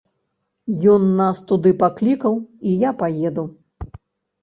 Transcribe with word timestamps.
Ён 0.93 1.05
нас 1.19 1.43
туды 1.53 1.75
паклікаў, 1.85 2.43
і 2.67 2.77
я 2.89 2.97
паеду. 3.07 3.51